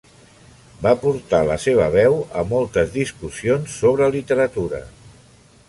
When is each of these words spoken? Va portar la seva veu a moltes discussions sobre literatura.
Va 0.85 0.93
portar 1.03 1.41
la 1.49 1.57
seva 1.65 1.89
veu 1.97 2.17
a 2.41 2.45
moltes 2.55 2.91
discussions 2.97 3.77
sobre 3.83 4.09
literatura. 4.19 4.81